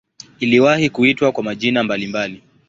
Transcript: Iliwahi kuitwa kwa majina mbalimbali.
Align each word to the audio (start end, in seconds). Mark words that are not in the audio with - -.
Iliwahi 0.39 0.89
kuitwa 0.89 1.31
kwa 1.31 1.43
majina 1.43 1.83
mbalimbali. 1.83 2.43